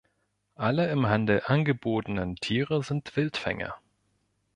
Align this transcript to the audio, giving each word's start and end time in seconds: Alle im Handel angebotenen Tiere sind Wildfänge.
Alle 0.55 0.89
im 0.89 1.05
Handel 1.05 1.43
angebotenen 1.45 2.35
Tiere 2.37 2.81
sind 2.81 3.15
Wildfänge. 3.15 3.75